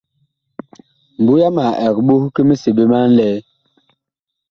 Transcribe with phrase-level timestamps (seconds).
[1.21, 3.37] Mbu yama ɛg ɓoh ki miseɓe a nlɛɛ.